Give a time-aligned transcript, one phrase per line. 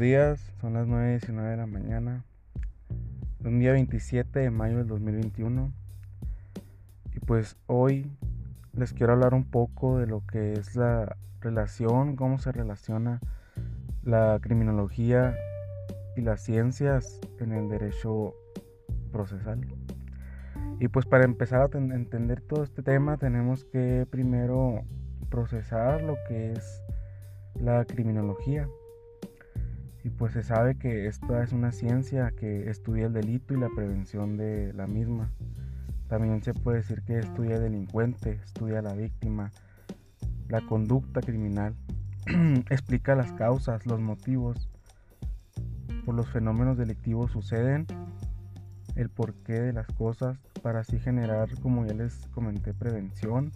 [0.00, 2.24] Días, son las 9.19 de la mañana,
[3.44, 5.70] un día 27 de mayo del 2021.
[7.14, 8.10] Y pues hoy
[8.72, 13.20] les quiero hablar un poco de lo que es la relación, cómo se relaciona
[14.02, 15.36] la criminología
[16.16, 18.34] y las ciencias en el derecho
[19.12, 19.66] procesal.
[20.78, 24.82] Y pues para empezar a entender todo este tema tenemos que primero
[25.28, 26.82] procesar lo que es
[27.54, 28.66] la criminología.
[30.02, 33.68] Y pues se sabe que esta es una ciencia que estudia el delito y la
[33.68, 35.30] prevención de la misma.
[36.08, 39.50] También se puede decir que estudia el delincuente, estudia la víctima,
[40.48, 41.76] la conducta criminal,
[42.70, 44.68] explica las causas, los motivos
[46.04, 47.86] por los fenómenos delictivos suceden,
[48.96, 53.52] el porqué de las cosas, para así generar, como ya les comenté, prevención.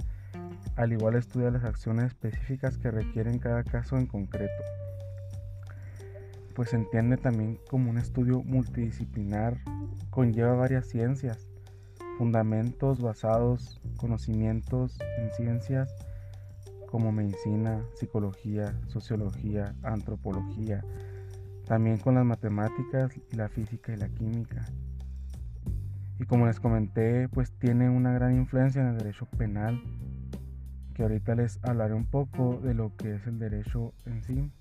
[0.76, 4.62] Al igual estudia las acciones específicas que requieren cada caso en concreto.
[6.54, 9.58] Pues se entiende también como un estudio multidisciplinar,
[10.10, 11.48] conlleva varias ciencias,
[12.16, 15.94] fundamentos basados, conocimientos en ciencias
[16.86, 20.84] como medicina, psicología, sociología, antropología,
[21.66, 24.64] también con las matemáticas la física y la química.
[26.20, 29.82] Y como les comenté, pues tiene una gran influencia en el derecho penal,
[30.94, 34.52] que ahorita les hablaré un poco de lo que es el derecho en sí,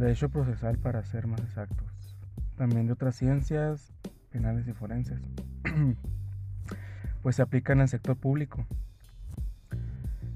[0.00, 2.16] derecho procesal para ser más exactos,
[2.56, 3.92] también de otras ciencias
[4.30, 5.20] penales y forenses,
[7.22, 8.66] pues se aplica en el sector público.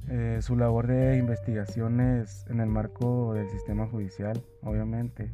[0.09, 5.33] Eh, su labor de investigaciones en el marco del sistema judicial, obviamente,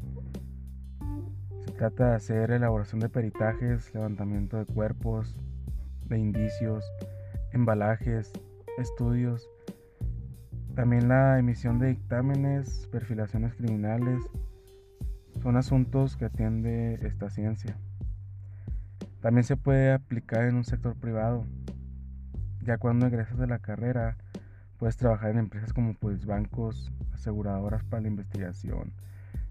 [1.76, 5.36] trata de hacer elaboración de peritajes, levantamiento de cuerpos,
[6.06, 6.84] de indicios,
[7.52, 8.32] embalajes,
[8.78, 9.50] estudios,
[10.74, 14.22] también la emisión de dictámenes, perfilaciones criminales,
[15.42, 17.76] son asuntos que atiende esta ciencia.
[19.20, 21.44] También se puede aplicar en un sector privado,
[22.62, 24.16] ya cuando egresas de la carrera
[24.78, 28.92] puedes trabajar en empresas como pues bancos, aseguradoras para la investigación,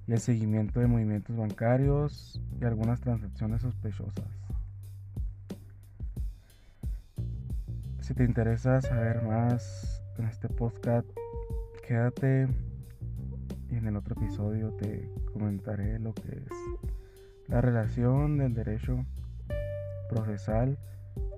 [0.08, 4.26] y el seguimiento de movimientos bancarios y algunas transacciones sospechosas.
[8.02, 11.08] Si te interesa saber más en este podcast,
[11.88, 12.48] quédate
[13.70, 16.52] y en el otro episodio te comentaré lo que es
[17.48, 19.06] la relación del derecho
[20.10, 20.78] procesal,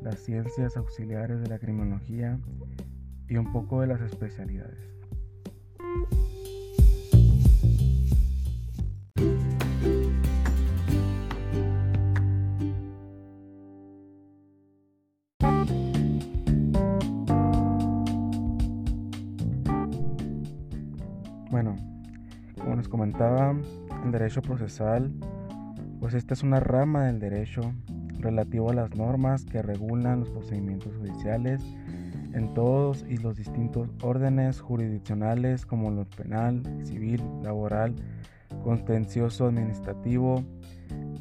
[0.01, 2.39] las ciencias auxiliares de la criminología
[3.27, 4.92] y un poco de las especialidades.
[21.53, 21.75] Bueno,
[22.59, 23.55] como les comentaba,
[24.03, 25.13] el derecho procesal,
[25.99, 27.61] pues esta es una rama del derecho
[28.17, 31.61] relativo a las normas que regulan los procedimientos judiciales
[32.33, 37.93] en todos y los distintos órdenes jurisdiccionales como lo penal, civil, laboral,
[38.63, 40.43] contencioso administrativo,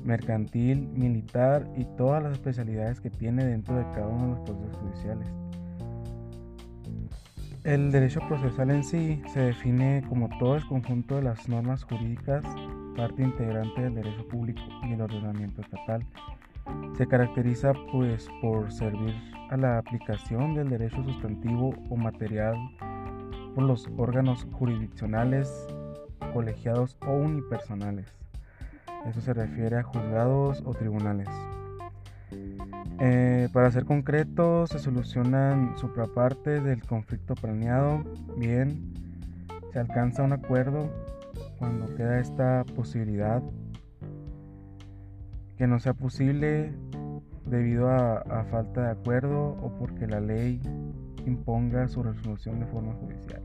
[0.03, 4.77] mercantil, militar y todas las especialidades que tiene dentro de cada uno de los procesos
[4.79, 5.42] judiciales.
[7.65, 12.45] El derecho procesal en sí se define como todo el conjunto de las normas jurídicas,
[12.97, 16.05] parte integrante del derecho público y el ordenamiento estatal.
[16.97, 19.15] Se caracteriza pues por servir
[19.51, 22.57] a la aplicación del derecho sustantivo o material
[23.55, 25.69] por los órganos jurisdiccionales,
[26.33, 28.13] colegiados o unipersonales.
[29.07, 31.29] Eso se refiere a juzgados o tribunales.
[33.05, 38.05] Eh, para ser concreto, se solucionan suprapartes del conflicto planeado.
[38.37, 38.95] Bien,
[39.73, 40.89] se alcanza un acuerdo
[41.59, 43.43] cuando queda esta posibilidad
[45.59, 46.73] que no sea posible
[47.45, 50.61] debido a, a, falta de acuerdo o porque la ley
[51.27, 53.43] imponga su resolución de forma judicial.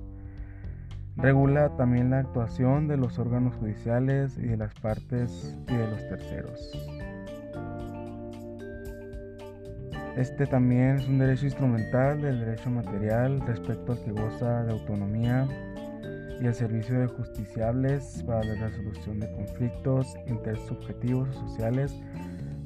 [1.15, 6.07] Regula también la actuación de los órganos judiciales y de las partes y de los
[6.09, 7.06] terceros.
[10.17, 15.47] Este también es un derecho instrumental del derecho material respecto al que goza de autonomía
[16.41, 21.95] y el servicio de justiciables para la resolución de conflictos intersubjetivos o sociales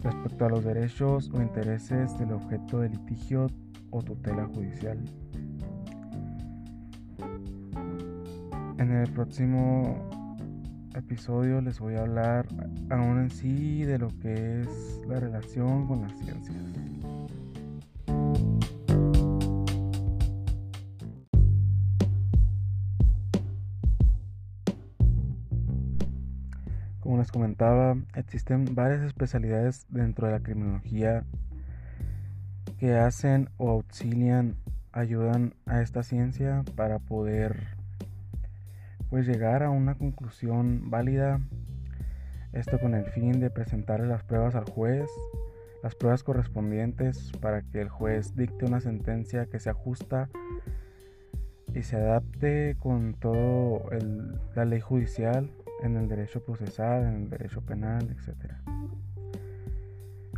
[0.02, 3.48] respecto a los derechos o intereses del objeto de litigio
[3.90, 4.98] o tutela judicial.
[8.78, 10.10] En el próximo
[10.96, 12.48] episodio les voy a hablar
[12.90, 16.91] aún en sí de lo que es la relación con las ciencias.
[27.22, 31.24] Les comentaba, existen varias especialidades dentro de la criminología
[32.80, 34.56] que hacen o auxilian,
[34.92, 37.78] ayudan a esta ciencia para poder
[39.12, 41.40] pues llegar a una conclusión válida.
[42.54, 45.08] Esto con el fin de presentarle las pruebas al juez,
[45.84, 50.28] las pruebas correspondientes para que el juez dicte una sentencia que se ajusta
[51.76, 53.90] y se adapte con todo
[54.56, 58.54] la ley judicial en el derecho procesal, en el derecho penal, etc.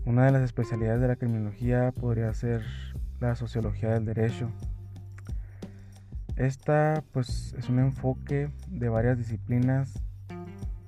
[0.06, 2.64] Una de las especialidades de la criminología podría ser
[3.20, 4.50] la sociología del derecho.
[6.36, 10.02] Esta pues es un enfoque de varias disciplinas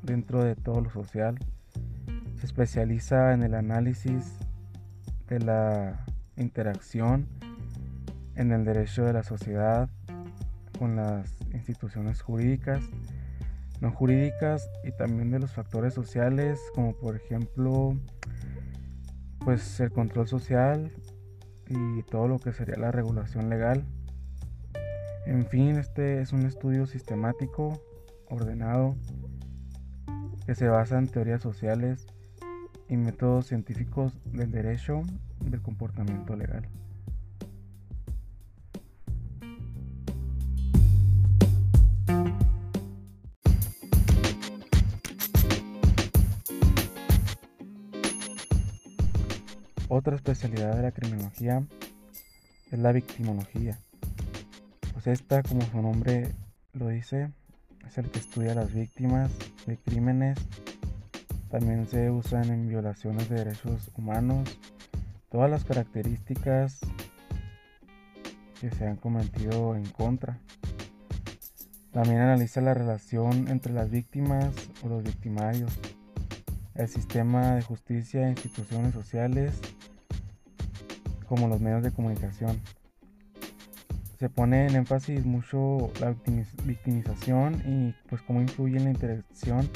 [0.02, 1.38] dentro de todo lo social.
[2.36, 4.34] Se especializa en el análisis
[5.28, 6.06] de la
[6.38, 7.28] interacción
[8.36, 9.90] en el derecho de la sociedad
[10.78, 12.84] con las instituciones jurídicas,
[13.82, 17.98] no jurídicas y también de los factores sociales como por ejemplo
[19.40, 20.92] pues el control social
[21.68, 23.86] y todo lo que sería la regulación legal.
[25.26, 27.82] En fin, este es un estudio sistemático,
[28.30, 28.96] ordenado,
[30.46, 32.06] que se basa en teorías sociales
[32.90, 35.02] y métodos científicos del derecho
[35.40, 36.68] del comportamiento legal.
[50.06, 51.64] Otra especialidad de la criminología
[52.70, 53.80] es la victimología.
[54.94, 56.32] Pues esta, como su nombre
[56.74, 57.32] lo dice,
[57.88, 59.32] es el que estudia a las víctimas
[59.66, 60.38] de crímenes.
[61.50, 64.60] También se usan en violaciones de derechos humanos.
[65.32, 66.82] Todas las características
[68.62, 70.38] que se han cometido en contra.
[71.92, 74.54] También analiza la relación entre las víctimas
[74.84, 75.74] o los victimarios,
[76.76, 79.60] el sistema de justicia e instituciones sociales
[81.26, 82.60] como los medios de comunicación.
[84.20, 86.16] Se pone en énfasis mucho la
[86.64, 89.70] victimización y pues cómo influye en la interacción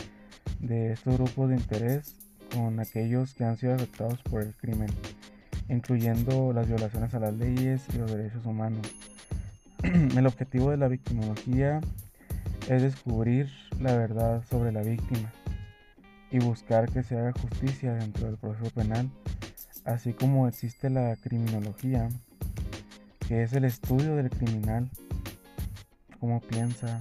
[0.59, 2.15] de estos grupos de interés
[2.53, 4.89] con aquellos que han sido afectados por el crimen,
[5.67, 8.87] incluyendo las violaciones a las leyes y los derechos humanos.
[9.83, 11.81] el objetivo de la victimología
[12.69, 13.49] es descubrir
[13.79, 15.31] la verdad sobre la víctima
[16.31, 19.09] y buscar que se haga justicia dentro del proceso penal
[19.89, 22.09] así como existe la criminología,
[23.27, 24.87] que es el estudio del criminal,
[26.19, 26.99] cómo piensa,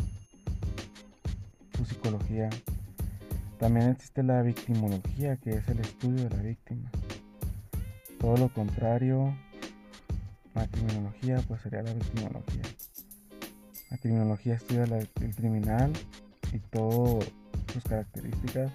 [1.76, 2.49] su psicología.
[3.58, 6.90] También existe la victimología, que es el estudio de la víctima.
[8.19, 9.37] Todo lo contrario,
[10.55, 12.62] la criminología, pues sería la victimología.
[13.91, 15.93] La criminología estudia el criminal
[16.52, 17.31] y todas
[17.70, 18.73] sus características.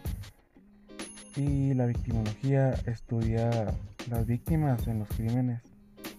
[1.35, 3.73] Y la victimología estudia
[4.09, 5.61] las víctimas en los crímenes,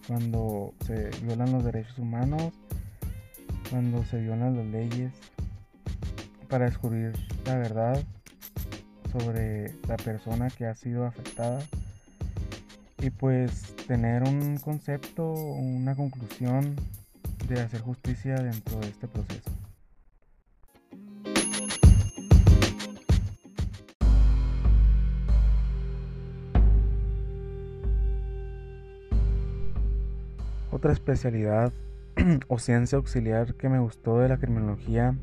[0.06, 2.52] cuando se violan los derechos humanos,
[3.70, 5.12] cuando se violan las leyes,
[6.48, 7.12] para descubrir
[7.46, 8.02] la verdad
[9.12, 11.62] sobre la persona que ha sido afectada
[12.98, 16.74] y pues tener un concepto, una conclusión
[17.48, 19.50] de hacer justicia dentro de este proceso.
[30.84, 31.72] Otra especialidad
[32.48, 35.14] o ciencia auxiliar que me gustó de la criminología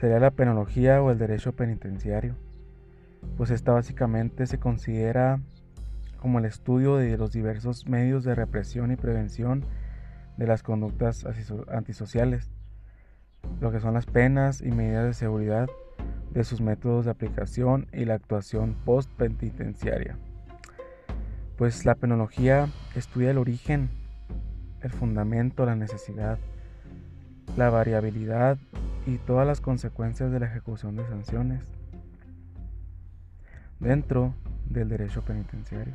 [0.00, 2.34] sería la penología o el derecho penitenciario,
[3.36, 5.38] pues esta básicamente se considera
[6.20, 9.64] como el estudio de los diversos medios de represión y prevención
[10.38, 11.24] de las conductas
[11.68, 12.50] antisociales,
[13.60, 15.68] lo que son las penas y medidas de seguridad,
[16.32, 20.18] de sus métodos de aplicación y la actuación post-penitenciaria.
[21.56, 22.66] Pues la penología
[22.96, 24.02] estudia el origen
[24.84, 26.38] el fundamento, la necesidad,
[27.56, 28.58] la variabilidad
[29.06, 31.62] y todas las consecuencias de la ejecución de sanciones
[33.80, 34.34] dentro
[34.68, 35.94] del derecho penitenciario.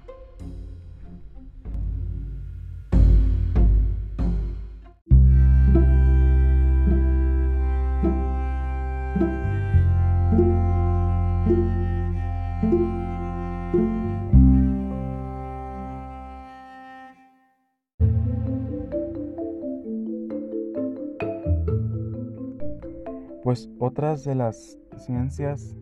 [23.50, 25.75] Pues otras de las ciencias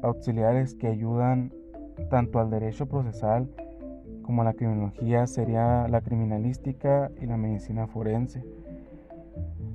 [0.00, 1.52] auxiliares que ayudan
[2.08, 3.50] tanto al derecho procesal
[4.22, 8.44] como a la criminología sería la criminalística y la medicina forense.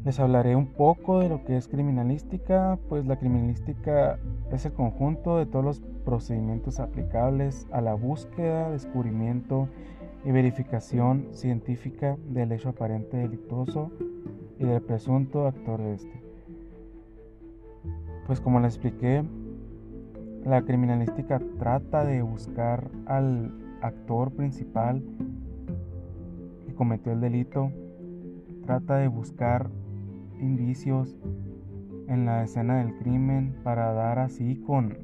[0.05, 4.17] Les hablaré un poco de lo que es criminalística, pues la criminalística
[4.53, 9.67] es el conjunto de todos los procedimientos aplicables a la búsqueda, descubrimiento
[10.23, 13.91] y verificación científica del hecho aparente delictuoso
[14.57, 16.26] y del presunto actor de este.
[18.27, 19.23] Pues como les expliqué,
[20.43, 25.01] la criminalística trata de buscar al actor principal
[26.65, 27.71] que cometió el delito,
[28.65, 29.69] trata de buscar
[30.41, 31.17] indicios
[32.09, 34.97] en la escena del crimen para dar así con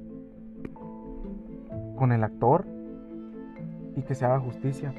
[1.95, 2.65] con el actor
[3.95, 4.93] y que se haga justicia.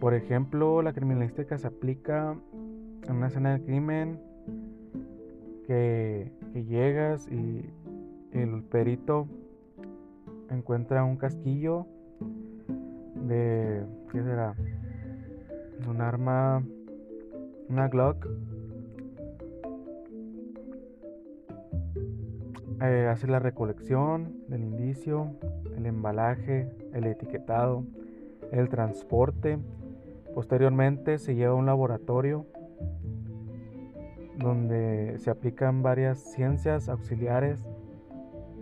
[0.00, 2.34] Por ejemplo, la criminalística se aplica
[3.06, 4.20] en una escena del crimen
[5.66, 7.68] que, que llegas y
[8.30, 9.26] el perito
[10.50, 11.84] encuentra un casquillo
[13.16, 14.54] de, ¿qué será?
[15.88, 16.62] Un arma,
[17.68, 18.28] una Glock.
[22.82, 25.34] Eh, hace la recolección del indicio,
[25.76, 27.82] el embalaje, el etiquetado,
[28.52, 29.58] el transporte.
[30.32, 32.46] Posteriormente se lleva a un laboratorio
[34.38, 37.64] donde se aplican varias ciencias auxiliares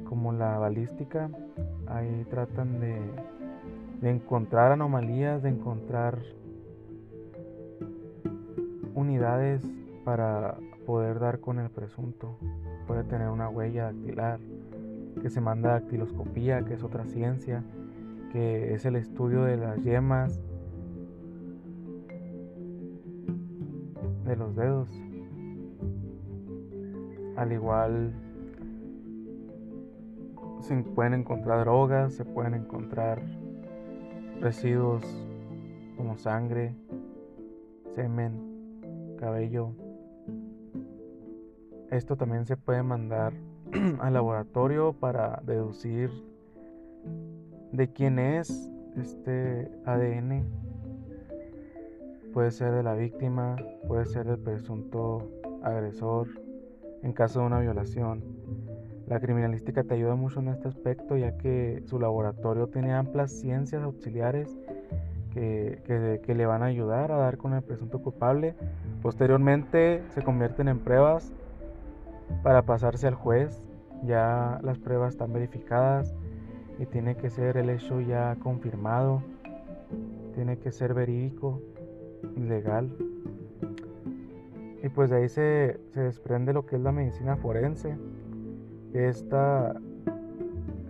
[0.05, 1.31] como la balística,
[1.87, 3.01] ahí tratan de,
[4.03, 6.19] encontrar anomalías, de encontrar
[8.95, 9.67] unidades
[10.05, 12.37] para poder dar con el presunto.
[12.87, 14.39] Puede tener una huella dactilar,
[15.23, 17.63] que se manda dactiloscopía, que es otra ciencia,
[18.33, 20.41] que es el estudio de las yemas
[24.25, 24.89] de los dedos.
[27.43, 28.13] Al igual
[30.61, 33.21] se pueden encontrar drogas, se pueden encontrar
[34.41, 35.03] residuos
[35.97, 36.77] como sangre,
[37.97, 39.73] semen, cabello.
[41.91, 43.33] Esto también se puede mandar
[43.99, 46.13] al laboratorio para deducir
[47.73, 50.45] de quién es este ADN.
[52.33, 53.57] Puede ser de la víctima,
[53.89, 55.29] puede ser del presunto
[55.65, 56.29] agresor
[57.03, 58.23] en caso de una violación.
[59.07, 63.83] La criminalística te ayuda mucho en este aspecto ya que su laboratorio tiene amplias ciencias
[63.83, 64.57] auxiliares
[65.33, 68.55] que, le van a ayudar a dar con el presunto culpable.
[69.03, 71.33] Posteriormente se convierten en pruebas
[72.43, 73.63] para pasarse al juez.
[74.05, 76.15] Ya las pruebas están verificadas
[76.79, 79.23] y tiene que ser el hecho ya confirmado.
[80.35, 81.61] Tiene que ser verídico
[82.37, 82.95] legal.
[84.83, 87.97] Y pues de ahí se, se desprende lo que es la medicina forense
[88.93, 89.75] esta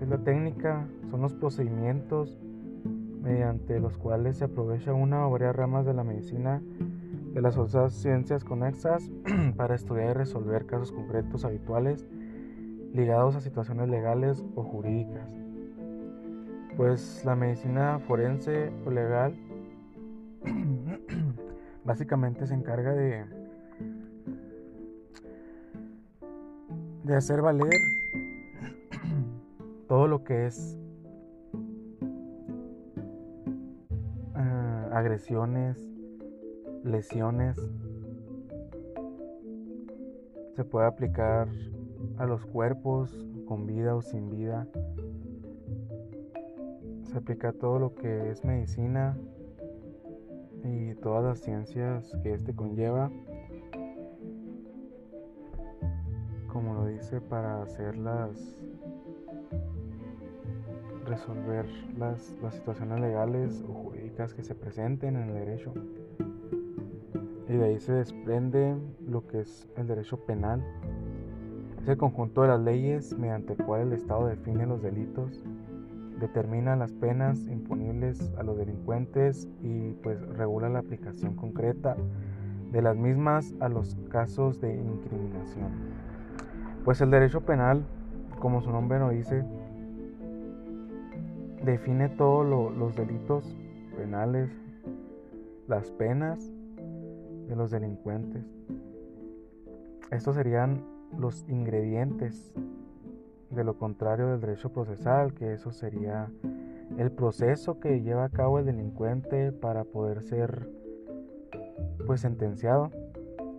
[0.00, 2.36] es la técnica, son los procedimientos
[3.22, 6.60] mediante los cuales se aprovecha una o varias ramas de la medicina
[7.32, 9.08] de las otras ciencias conexas
[9.56, 12.04] para estudiar y resolver casos concretos habituales
[12.92, 15.30] ligados a situaciones legales o jurídicas.
[16.76, 19.36] Pues la medicina forense o legal
[21.84, 23.24] básicamente se encarga de
[27.04, 27.72] de hacer valer
[29.88, 30.78] todo lo que es
[34.34, 35.84] ah, agresiones,
[36.84, 37.58] lesiones,
[40.54, 41.48] se puede aplicar
[42.18, 44.66] a los cuerpos con vida o sin vida.
[47.04, 49.16] Se aplica todo lo que es medicina
[50.64, 53.10] y todas las ciencias que este conlleva.
[57.28, 58.64] Para hacerlas
[61.04, 61.66] resolver
[61.98, 65.74] las, las situaciones legales o jurídicas que se presenten en el derecho.
[67.48, 70.64] Y de ahí se desprende lo que es el derecho penal.
[71.82, 75.44] Es el conjunto de las leyes mediante el cual el Estado define los delitos,
[76.20, 81.96] determina las penas imponibles a los delincuentes y pues regula la aplicación concreta
[82.70, 86.11] de las mismas a los casos de incriminación.
[86.84, 87.84] Pues el derecho penal,
[88.40, 89.44] como su nombre lo dice,
[91.64, 92.44] define todos
[92.76, 93.56] los delitos
[93.96, 94.50] penales,
[95.68, 96.52] las penas
[97.46, 98.44] de los delincuentes.
[100.10, 100.84] Estos serían
[101.16, 102.52] los ingredientes
[103.50, 106.30] de lo contrario del derecho procesal, que eso sería
[106.98, 110.68] el proceso que lleva a cabo el delincuente para poder ser
[112.06, 112.90] pues sentenciado.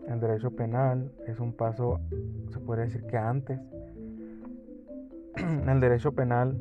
[0.08, 2.00] El derecho penal es un paso,
[2.52, 3.60] se puede decir que antes.
[5.68, 6.58] El derecho penal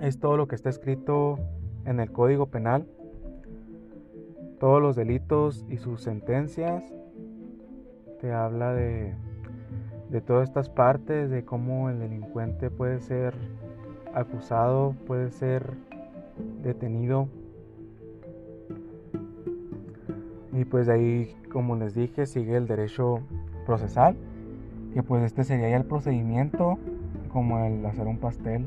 [0.00, 1.38] es todo lo que está escrito
[1.84, 2.86] en el Código Penal,
[4.58, 6.82] todos los delitos y sus sentencias
[8.20, 9.14] te habla de,
[10.08, 13.34] de todas estas partes, de cómo el delincuente puede ser
[14.14, 15.74] acusado, puede ser
[16.62, 17.28] detenido.
[20.54, 23.20] Y pues de ahí, como les dije, sigue el derecho
[23.66, 24.16] procesal,
[24.92, 26.78] que pues este sería ya el procedimiento,
[27.28, 28.64] como el hacer un pastel.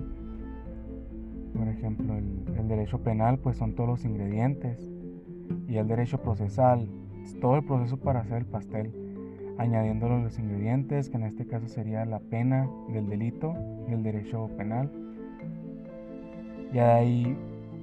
[1.56, 4.92] Por ejemplo, el, derecho penal pues son todos los ingredientes
[5.70, 6.90] y el derecho procesal
[7.24, 8.92] es todo el proceso para hacer el pastel,
[9.58, 13.54] añadiéndole los ingredientes, que en este caso sería la pena del delito,
[13.88, 14.92] del derecho penal.
[16.74, 17.38] Y ahí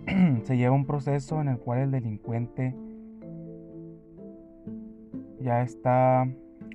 [0.42, 2.75] se lleva un proceso en el cual el delincuente
[5.45, 6.27] ya está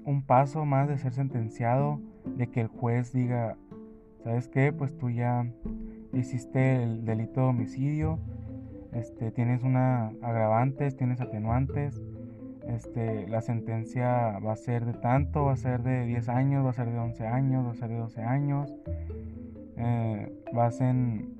[0.05, 1.99] un paso más de ser sentenciado,
[2.37, 3.57] de que el juez diga,
[4.23, 4.71] ¿sabes qué?
[4.71, 5.51] Pues tú ya
[6.13, 8.19] hiciste el delito de homicidio,
[8.93, 11.99] este, tienes una agravantes, tienes atenuantes,
[12.67, 16.69] este, la sentencia va a ser de tanto, va a ser de 10 años, va
[16.69, 18.73] a ser de 11 años, va a ser de 12 años,
[19.77, 21.33] eh, vas en,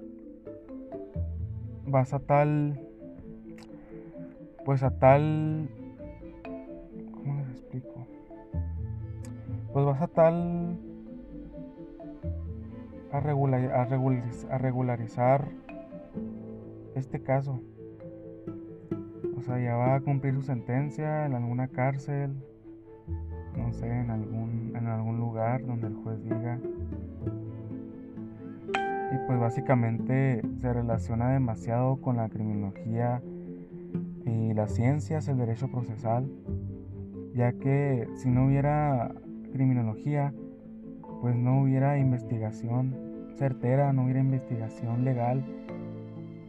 [1.85, 2.79] vas a tal,
[4.65, 5.69] pues a tal,
[9.79, 10.77] Pues vas a tal,
[13.13, 15.47] a, regular, a regularizar
[16.95, 17.61] este caso.
[19.37, 22.33] O sea, ya va a cumplir su sentencia en alguna cárcel,
[23.55, 26.59] no sé, en algún, en algún lugar donde el juez diga.
[29.13, 33.21] Y pues básicamente se relaciona demasiado con la criminología
[34.25, 36.29] y las ciencias, el derecho procesal,
[37.33, 39.15] ya que si no hubiera
[39.49, 40.33] criminología,
[41.21, 42.95] pues no hubiera investigación
[43.35, 45.45] certera, no hubiera investigación legal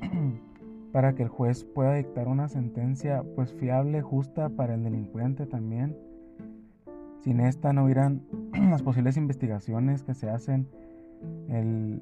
[0.93, 5.97] para que el juez pueda dictar una sentencia pues fiable, justa para el delincuente también.
[7.21, 8.23] Sin esta no hubieran
[8.71, 10.69] las posibles investigaciones que se hacen,
[11.49, 12.01] el,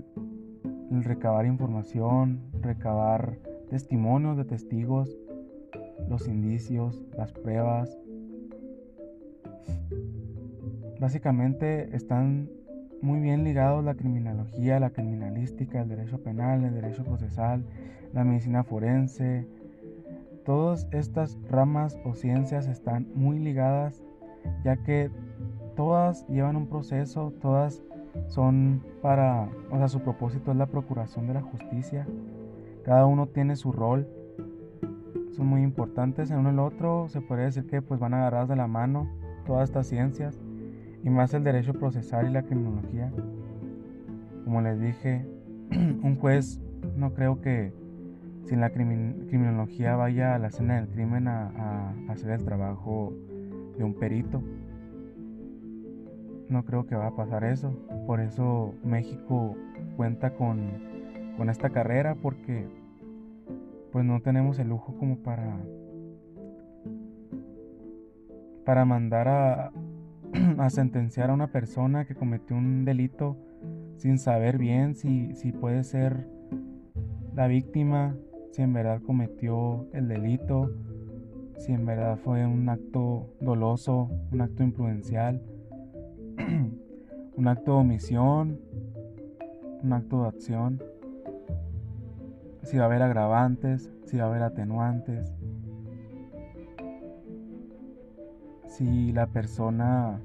[0.91, 5.19] el recabar información, recabar testimonios de testigos,
[6.09, 7.99] los indicios, las pruebas.
[11.01, 12.51] Básicamente están
[13.01, 17.65] muy bien ligados la criminología, la criminalística, el derecho penal, el derecho procesal,
[18.13, 19.47] la medicina forense.
[20.45, 24.03] Todas estas ramas o ciencias están muy ligadas
[24.65, 25.11] ya que
[25.77, 27.83] todas llevan un proceso, todas
[28.27, 32.07] son para, o sea, su propósito es la procuración de la justicia.
[32.85, 34.09] Cada uno tiene su rol.
[35.33, 37.09] Son muy importantes en uno el otro.
[37.09, 39.09] Se puede decir que pues van agarradas de la mano
[39.47, 40.39] todas estas ciencias
[41.03, 43.13] y más el derecho procesal y la criminología.
[44.45, 45.27] Como les dije,
[45.71, 46.61] un juez
[46.97, 47.73] no creo que
[48.45, 53.13] sin la criminología vaya a la escena del crimen a, hacer el trabajo
[53.77, 54.43] de un perito.
[56.49, 57.73] No creo que va a pasar eso.
[58.07, 59.55] Por eso México
[59.97, 60.59] cuenta con,
[61.37, 62.67] con esta carrera porque
[63.93, 65.59] pues no tenemos el lujo como para
[68.65, 69.73] para mandar a,
[70.59, 73.37] a sentenciar a una persona que cometió un delito
[73.97, 76.29] sin saber bien si, si puede ser
[77.35, 78.17] la víctima,
[78.51, 80.73] si en verdad cometió el delito,
[81.59, 85.43] si en verdad fue un acto doloso, un acto imprudencial,
[87.37, 88.61] un acto de omisión,
[89.83, 90.83] un acto de acción,
[92.65, 95.33] si va a haber agravantes, si va a haber atenuantes,
[98.67, 100.21] si la persona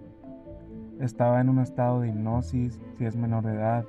[1.00, 3.86] estaba en un estado de hipnosis, si es menor de edad,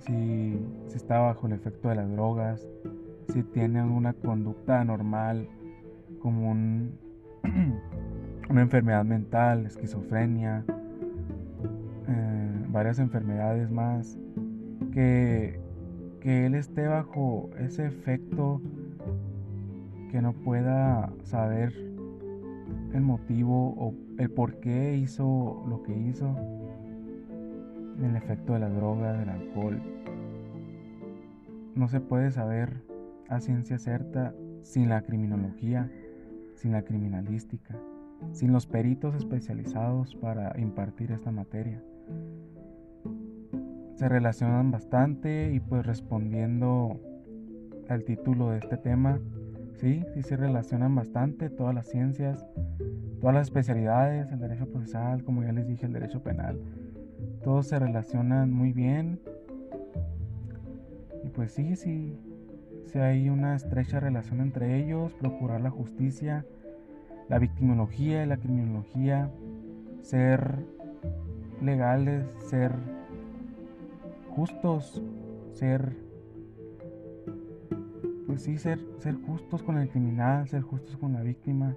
[0.00, 0.58] si,
[0.94, 2.68] está bajo el efecto de las drogas,
[3.32, 5.48] si tiene alguna conducta anormal
[6.20, 6.90] como una
[8.60, 10.64] enfermedad mental, esquizofrenia,
[12.08, 14.18] eh, varias enfermedades más,
[14.92, 15.60] que,
[16.20, 18.60] que él esté bajo ese efecto
[20.10, 21.91] que no pueda saber
[22.92, 26.36] el motivo o el por qué hizo lo que hizo,
[28.02, 29.80] el efecto de la droga, del alcohol.
[31.74, 32.82] No se puede saber
[33.28, 35.90] a ciencia cierta sin la criminología,
[36.54, 37.78] sin la criminalística,
[38.32, 41.82] sin los peritos especializados para impartir esta materia.
[43.94, 47.00] Se relacionan bastante y pues respondiendo
[47.88, 49.20] al título de este tema,
[49.82, 52.46] sí, sí se relacionan bastante todas las ciencias,
[53.20, 56.60] todas las especialidades, el derecho procesal, como ya les dije, el derecho penal.
[57.42, 59.20] Todos se relacionan muy bien.
[61.24, 62.16] Y pues sí, sí,
[62.86, 66.46] sí hay una estrecha relación entre ellos, procurar la justicia,
[67.28, 69.32] la victimología y la criminología,
[70.02, 70.64] ser
[71.60, 72.72] legales, ser
[74.30, 75.02] justos,
[75.50, 75.96] ser,
[78.32, 81.76] pues sí, ser, ser justos con el criminal, ser justos con la víctima,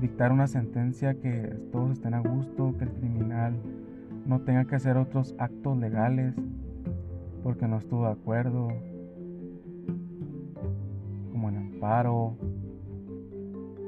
[0.00, 3.54] dictar una sentencia que todos estén a gusto, que el criminal
[4.26, 6.34] no tenga que hacer otros actos legales
[7.44, 8.66] porque no estuvo de acuerdo,
[11.30, 12.36] como el amparo,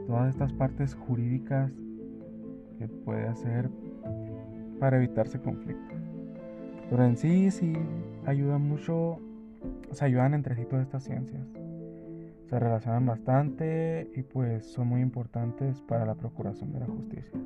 [0.06, 1.72] todas estas partes jurídicas
[2.78, 3.68] que puede hacer
[4.78, 5.98] para evitarse conflictos.
[6.88, 7.72] Pero en sí, sí,
[8.26, 9.18] ayuda mucho,
[9.92, 11.46] se ayudan entre sí todas estas ciencias.
[12.48, 17.38] Se relacionan bastante y pues son muy importantes para la procuración de la justicia.